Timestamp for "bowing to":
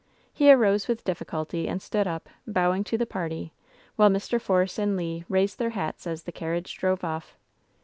2.47-2.97